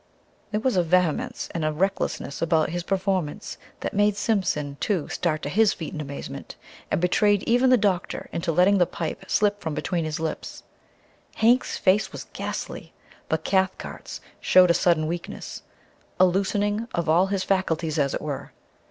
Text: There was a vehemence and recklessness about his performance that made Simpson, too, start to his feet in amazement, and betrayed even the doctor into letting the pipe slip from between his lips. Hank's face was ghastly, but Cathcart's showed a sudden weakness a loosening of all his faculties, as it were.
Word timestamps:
There 0.49 0.59
was 0.59 0.77
a 0.77 0.81
vehemence 0.81 1.47
and 1.53 1.79
recklessness 1.79 2.41
about 2.41 2.71
his 2.71 2.81
performance 2.81 3.59
that 3.81 3.93
made 3.93 4.17
Simpson, 4.17 4.77
too, 4.79 5.07
start 5.09 5.43
to 5.43 5.49
his 5.49 5.73
feet 5.73 5.93
in 5.93 6.01
amazement, 6.01 6.55
and 6.89 6.99
betrayed 6.99 7.43
even 7.43 7.69
the 7.69 7.77
doctor 7.77 8.27
into 8.31 8.51
letting 8.51 8.79
the 8.79 8.87
pipe 8.87 9.23
slip 9.27 9.61
from 9.61 9.75
between 9.75 10.03
his 10.03 10.19
lips. 10.19 10.63
Hank's 11.35 11.77
face 11.77 12.11
was 12.11 12.23
ghastly, 12.33 12.93
but 13.29 13.43
Cathcart's 13.43 14.21
showed 14.39 14.71
a 14.71 14.73
sudden 14.73 15.05
weakness 15.05 15.61
a 16.19 16.25
loosening 16.25 16.87
of 16.95 17.07
all 17.07 17.27
his 17.27 17.43
faculties, 17.43 17.99
as 17.99 18.15
it 18.15 18.21
were. 18.23 18.53